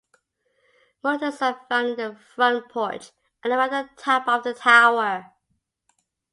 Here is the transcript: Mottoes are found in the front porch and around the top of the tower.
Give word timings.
Mottoes 1.03 1.43
are 1.43 1.63
found 1.69 1.89
in 1.89 1.95
the 1.95 2.17
front 2.33 2.67
porch 2.69 3.11
and 3.43 3.53
around 3.53 3.69
the 3.69 3.87
top 3.97 4.27
of 4.27 4.43
the 4.43 4.51
tower. 4.55 5.31